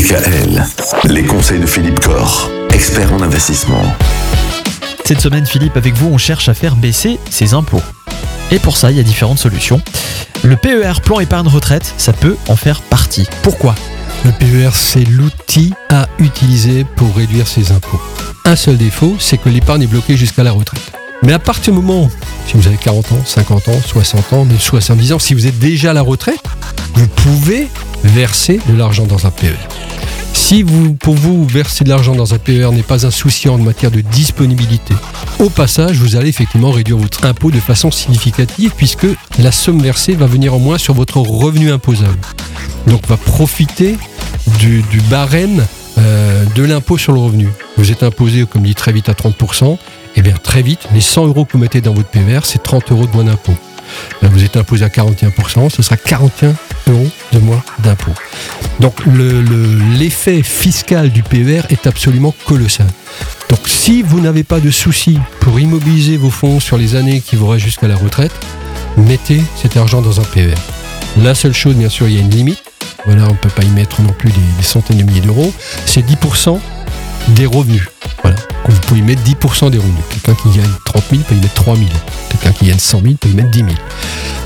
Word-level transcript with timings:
DKL, 0.00 0.64
les 1.04 1.24
conseils 1.24 1.60
de 1.60 1.66
Philippe 1.66 2.00
Corr, 2.00 2.50
expert 2.72 3.12
en 3.12 3.20
investissement. 3.20 3.82
Cette 5.04 5.20
semaine, 5.20 5.44
Philippe, 5.44 5.76
avec 5.76 5.92
vous, 5.94 6.08
on 6.08 6.16
cherche 6.16 6.48
à 6.48 6.54
faire 6.54 6.74
baisser 6.74 7.20
ses 7.28 7.52
impôts. 7.52 7.82
Et 8.50 8.58
pour 8.58 8.78
ça, 8.78 8.90
il 8.90 8.96
y 8.96 9.00
a 9.00 9.02
différentes 9.02 9.38
solutions. 9.38 9.82
Le 10.42 10.56
PER, 10.56 11.02
plan 11.04 11.20
épargne 11.20 11.48
retraite, 11.48 11.92
ça 11.98 12.14
peut 12.14 12.38
en 12.48 12.56
faire 12.56 12.80
partie. 12.80 13.28
Pourquoi? 13.42 13.74
Le 14.24 14.32
PER, 14.32 14.70
c'est 14.72 15.04
l'outil 15.04 15.74
à 15.90 16.08
utiliser 16.18 16.84
pour 16.96 17.14
réduire 17.14 17.46
ses 17.46 17.70
impôts. 17.70 18.00
Un 18.46 18.56
seul 18.56 18.78
défaut, 18.78 19.16
c'est 19.18 19.36
que 19.36 19.50
l'épargne 19.50 19.82
est 19.82 19.86
bloquée 19.86 20.16
jusqu'à 20.16 20.42
la 20.42 20.52
retraite. 20.52 20.92
Mais 21.22 21.34
à 21.34 21.38
partir 21.38 21.74
du 21.74 21.80
moment, 21.80 22.10
si 22.50 22.56
vous 22.56 22.66
avez 22.66 22.78
40 22.78 23.12
ans, 23.12 23.22
50 23.24 23.68
ans, 23.68 23.80
60 23.80 24.32
ans, 24.32 24.44
même 24.44 24.58
70 24.58 25.12
ans, 25.12 25.18
si 25.20 25.34
vous 25.34 25.46
êtes 25.46 25.60
déjà 25.60 25.90
à 25.90 25.92
la 25.92 26.02
retraite, 26.02 26.42
vous 26.94 27.06
pouvez 27.06 27.68
verser 28.02 28.58
de 28.68 28.76
l'argent 28.76 29.06
dans 29.06 29.24
un 29.24 29.30
PER. 29.30 29.54
Si 30.32 30.64
vous, 30.64 30.94
pour 30.94 31.14
vous, 31.14 31.44
verser 31.44 31.84
de 31.84 31.90
l'argent 31.90 32.16
dans 32.16 32.34
un 32.34 32.38
PER 32.38 32.70
n'est 32.72 32.82
pas 32.82 33.06
un 33.06 33.12
souci 33.12 33.48
en 33.48 33.56
matière 33.56 33.92
de 33.92 34.00
disponibilité, 34.00 34.94
au 35.38 35.48
passage, 35.48 35.98
vous 35.98 36.16
allez 36.16 36.28
effectivement 36.28 36.72
réduire 36.72 36.96
votre 36.96 37.24
impôt 37.24 37.52
de 37.52 37.60
façon 37.60 37.92
significative 37.92 38.72
puisque 38.76 39.06
la 39.38 39.52
somme 39.52 39.80
versée 39.80 40.16
va 40.16 40.26
venir 40.26 40.52
en 40.52 40.58
moins 40.58 40.78
sur 40.78 40.94
votre 40.94 41.18
revenu 41.18 41.70
imposable. 41.70 42.18
Donc, 42.88 43.06
va 43.06 43.16
profiter 43.16 43.96
du, 44.58 44.82
du 44.90 45.00
barème 45.02 45.64
euh, 45.98 46.44
de 46.56 46.64
l'impôt 46.64 46.98
sur 46.98 47.12
le 47.12 47.20
revenu. 47.20 47.48
Vous 47.76 47.92
êtes 47.92 48.02
imposé, 48.02 48.44
comme 48.44 48.62
dit 48.62 48.74
très 48.74 48.90
vite, 48.90 49.08
à 49.08 49.12
30%. 49.12 49.78
Et 50.16 50.22
bien 50.22 50.34
très 50.42 50.62
vite, 50.62 50.80
les 50.92 51.00
100 51.00 51.26
euros 51.28 51.44
que 51.44 51.52
vous 51.52 51.58
mettez 51.58 51.80
dans 51.80 51.94
votre 51.94 52.08
PER, 52.08 52.40
c'est 52.44 52.62
30 52.62 52.90
euros 52.92 53.06
de 53.06 53.12
moins 53.12 53.24
d'impôt. 53.24 53.54
Là, 54.22 54.28
vous 54.28 54.44
êtes 54.44 54.56
imposé 54.56 54.84
à 54.84 54.88
41%, 54.88 55.68
ce 55.68 55.82
sera 55.82 55.96
41 55.96 56.54
euros 56.92 57.08
de 57.32 57.38
moins 57.40 57.62
d'impôt. 57.80 58.12
Donc 58.78 59.04
le- 59.06 59.42
le- 59.42 59.78
l'effet 59.98 60.42
fiscal 60.42 61.10
du 61.10 61.22
PER 61.22 61.62
est 61.70 61.86
absolument 61.86 62.34
colossal. 62.44 62.86
Donc 63.48 63.60
si 63.66 64.02
vous 64.02 64.20
n'avez 64.20 64.44
pas 64.44 64.60
de 64.60 64.70
souci 64.70 65.18
pour 65.40 65.58
immobiliser 65.58 66.16
vos 66.16 66.30
fonds 66.30 66.60
sur 66.60 66.76
les 66.78 66.94
années 66.94 67.20
qui 67.20 67.34
vous 67.36 67.48
restent 67.48 67.64
jusqu'à 67.64 67.88
la 67.88 67.96
retraite, 67.96 68.32
mettez 68.96 69.42
cet 69.60 69.76
argent 69.76 70.00
dans 70.02 70.20
un 70.20 70.24
PER. 70.24 70.54
La 71.22 71.34
seule 71.34 71.54
chose, 71.54 71.74
bien 71.74 71.88
sûr, 71.88 72.06
il 72.08 72.14
y 72.14 72.18
a 72.18 72.20
une 72.20 72.30
limite. 72.30 72.62
Voilà, 73.06 73.24
on 73.24 73.30
ne 73.32 73.34
peut 73.38 73.48
pas 73.48 73.62
y 73.64 73.68
mettre 73.70 74.02
non 74.02 74.12
plus 74.12 74.30
des 74.30 74.62
centaines 74.62 74.98
de 74.98 75.02
milliers 75.02 75.20
d'euros. 75.22 75.52
C'est 75.86 76.02
10% 76.06 76.60
des 77.30 77.46
revenus. 77.46 77.88
Vous 78.68 78.80
pouvez 78.80 79.00
y 79.00 79.02
mettre 79.02 79.22
10% 79.22 79.70
des 79.70 79.78
revenus. 79.78 80.02
Quelqu'un 80.10 80.34
qui 80.42 80.58
gagne 80.58 80.70
30 80.84 81.04
000 81.10 81.22
peut 81.22 81.34
y 81.34 81.40
mettre 81.40 81.54
3 81.54 81.76
000. 81.76 81.88
Quelqu'un 82.28 82.52
qui 82.52 82.66
gagne 82.66 82.78
100 82.78 83.00
000 83.02 83.14
peut 83.14 83.28
y 83.28 83.34
mettre 83.34 83.50
10 83.50 83.58
000. 83.60 83.70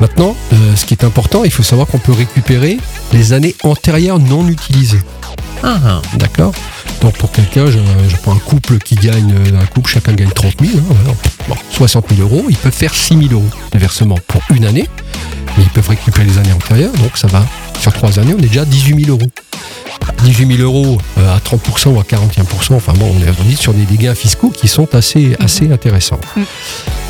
Maintenant, 0.00 0.36
euh, 0.52 0.76
ce 0.76 0.84
qui 0.86 0.94
est 0.94 1.04
important, 1.04 1.44
il 1.44 1.50
faut 1.50 1.62
savoir 1.62 1.86
qu'on 1.86 1.98
peut 1.98 2.12
récupérer 2.12 2.78
les 3.12 3.32
années 3.32 3.54
antérieures 3.62 4.18
non 4.18 4.46
utilisées. 4.48 5.00
Ah, 5.62 6.00
D'accord? 6.14 6.52
Donc 7.02 7.16
pour 7.18 7.30
quelqu'un, 7.32 7.66
je, 7.66 7.78
je 8.08 8.16
prends 8.16 8.34
un 8.34 8.38
couple 8.38 8.78
qui 8.78 8.94
gagne, 8.94 9.34
euh, 9.34 9.60
un 9.60 9.66
couple, 9.66 9.90
chacun 9.90 10.12
gagne 10.12 10.30
30 10.30 10.54
000, 10.60 10.78
hein, 10.78 10.82
voilà. 10.88 11.16
Bon, 11.48 11.56
60 11.72 12.06
000 12.14 12.22
euros, 12.22 12.46
ils 12.48 12.56
peuvent 12.56 12.72
faire 12.72 12.94
6 12.94 13.16
000 13.28 13.32
euros 13.32 13.48
de 13.72 13.78
versement 13.78 14.16
pour 14.26 14.42
une 14.50 14.64
année, 14.64 14.88
mais 15.56 15.64
ils 15.64 15.70
peuvent 15.70 15.88
récupérer 15.88 16.26
les 16.26 16.38
années 16.38 16.52
antérieures, 16.52 16.92
donc 16.94 17.16
ça 17.16 17.26
va, 17.28 17.44
sur 17.80 17.92
trois 17.92 18.18
années, 18.18 18.34
on 18.34 18.42
est 18.42 18.48
déjà 18.48 18.62
à 18.62 18.66
18 18.66 19.04
000 19.04 19.16
euros. 19.18 19.30
18 20.24 20.56
000 20.56 20.62
euros 20.62 20.98
euh, 21.18 21.36
à 21.36 21.38
30% 21.38 21.88
ou 21.88 22.00
à 22.00 22.02
41%, 22.02 22.74
enfin 22.74 22.92
bon, 22.94 23.12
on 23.16 23.22
est 23.22 23.30
on 23.44 23.50
est 23.50 23.56
sur 23.56 23.72
des, 23.74 23.84
gains 23.96 24.14
fiscaux 24.14 24.50
qui 24.50 24.68
sont 24.68 24.94
assez, 24.94 25.36
assez 25.40 25.70
intéressants. 25.72 26.20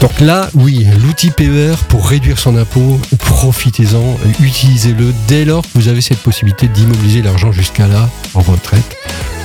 Donc 0.00 0.20
là, 0.20 0.48
oui, 0.54 0.86
l'outil 1.02 1.30
PER 1.30 1.74
pour 1.88 2.08
réduire 2.08 2.38
son 2.38 2.56
impôt, 2.56 3.00
profitez-en, 3.18 4.16
utilisez-le 4.40 5.12
dès 5.28 5.44
lors 5.44 5.62
que 5.62 5.68
vous 5.74 5.88
avez 5.88 6.00
cette 6.00 6.18
possibilité 6.18 6.68
d'immobiliser 6.68 7.22
l'argent 7.22 7.52
jusqu'à 7.52 7.86
là, 7.86 8.08
en 8.34 8.40
retraite. 8.40 8.96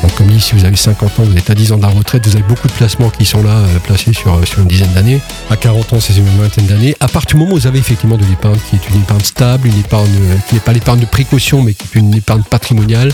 Donc 0.01 0.14
si 0.39 0.53
vous 0.55 0.65
avez 0.65 0.75
50 0.75 1.19
ans, 1.19 1.23
vous 1.23 1.37
êtes 1.37 1.49
à 1.49 1.55
10 1.55 1.71
ans 1.73 1.77
de 1.77 1.81
la 1.83 1.87
retraite, 1.89 2.25
vous 2.27 2.35
avez 2.35 2.45
beaucoup 2.47 2.67
de 2.67 2.73
placements 2.73 3.09
qui 3.09 3.25
sont 3.25 3.43
là, 3.43 3.51
euh, 3.51 3.79
placés 3.79 4.13
sur, 4.13 4.33
euh, 4.33 4.45
sur 4.45 4.59
une 4.59 4.67
dizaine 4.67 4.91
d'années. 4.93 5.21
À 5.49 5.55
40 5.57 5.93
ans, 5.93 5.99
c'est 5.99 6.15
une 6.15 6.25
vingtaine 6.37 6.65
d'années. 6.65 6.95
À 6.99 7.07
partir 7.07 7.35
du 7.37 7.43
moment 7.43 7.55
où 7.55 7.59
vous 7.59 7.67
avez 7.67 7.79
effectivement 7.79 8.17
de 8.17 8.25
l'épargne 8.25 8.57
qui 8.69 8.75
est 8.75 8.89
une 8.89 9.01
épargne 9.01 9.23
stable, 9.23 9.67
une 9.67 9.79
épargne 9.79 10.09
euh, 10.21 10.35
qui 10.47 10.55
n'est 10.55 10.61
pas 10.61 10.73
l'épargne 10.73 10.99
de 10.99 11.05
précaution, 11.05 11.61
mais 11.61 11.73
qui 11.73 11.83
est 11.83 11.99
une 11.99 12.13
épargne 12.13 12.43
patrimoniale, 12.43 13.11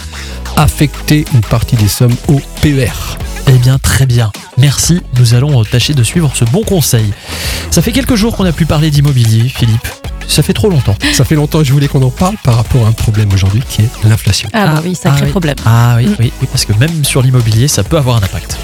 affectez 0.57 1.25
une 1.33 1.41
partie 1.41 1.75
des 1.75 1.87
sommes 1.87 2.15
au 2.27 2.39
PER. 2.61 3.17
eh 3.47 3.57
bien 3.57 3.77
très 3.77 4.05
bien. 4.05 4.31
Merci, 4.57 5.01
nous 5.17 5.33
allons 5.33 5.63
tâcher 5.63 5.93
de 5.93 6.03
suivre 6.03 6.31
ce 6.35 6.45
bon 6.45 6.63
conseil. 6.63 7.11
Ça 7.71 7.81
fait 7.81 7.91
quelques 7.91 8.15
jours 8.15 8.35
qu'on 8.35 8.43
n'a 8.43 8.51
plus 8.53 8.65
parlé 8.65 8.91
d'immobilier, 8.91 9.49
Philippe. 9.49 9.87
Ça 10.27 10.43
fait 10.43 10.53
trop 10.53 10.69
longtemps. 10.69 10.95
Ça 11.13 11.25
fait 11.25 11.35
longtemps 11.35 11.59
que 11.59 11.65
je 11.65 11.73
voulais 11.73 11.87
qu'on 11.87 12.01
en 12.03 12.09
parle 12.09 12.35
par 12.43 12.55
rapport 12.55 12.85
à 12.85 12.89
un 12.89 12.93
problème 12.93 13.31
aujourd'hui 13.33 13.61
qui 13.67 13.81
est 13.81 13.89
l'inflation. 14.07 14.49
Ah, 14.53 14.67
bah 14.67 14.81
oui, 14.83 14.95
sacré 14.95 15.19
ah 15.21 15.25
oui. 15.25 15.31
problème. 15.31 15.55
Ah 15.65 15.95
oui, 15.97 16.05
Mm. 16.07 16.15
oui, 16.19 16.33
oui, 16.41 16.47
parce 16.51 16.65
que 16.65 16.73
même 16.73 17.03
sur 17.03 17.21
l'immobilier, 17.21 17.67
ça 17.67 17.83
peut 17.83 17.97
avoir 17.97 18.15
un 18.17 18.23
impact. 18.23 18.57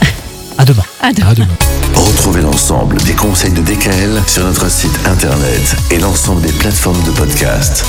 À 0.57 0.65
demain. 0.65 0.83
Ah, 1.01 1.11
de- 1.13 1.21
À 1.23 1.33
demain. 1.35 1.47
Retrouvez 1.93 2.41
l'ensemble 2.41 2.97
des 3.03 3.13
conseils 3.13 3.51
de 3.51 3.61
DKL 3.61 4.21
sur 4.27 4.43
notre 4.43 4.69
site 4.71 4.97
internet 5.05 5.75
et 5.91 5.99
l'ensemble 5.99 6.41
des 6.41 6.51
plateformes 6.53 7.01
de 7.03 7.11
podcast. 7.11 7.85